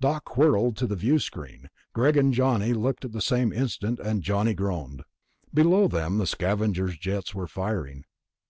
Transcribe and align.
Doc 0.00 0.38
whirled 0.38 0.78
to 0.78 0.86
the 0.86 0.96
viewscreen. 0.96 1.68
Greg 1.92 2.16
and 2.16 2.32
Johnny 2.32 2.72
looked 2.72 3.04
at 3.04 3.12
the 3.12 3.20
same 3.20 3.52
instant, 3.52 4.00
and 4.00 4.22
Johnny 4.22 4.54
groaned. 4.54 5.02
Below 5.52 5.88
them, 5.88 6.16
the 6.16 6.26
Scavenger's 6.26 6.96
jets 6.96 7.34
were 7.34 7.46
flaring. 7.46 8.06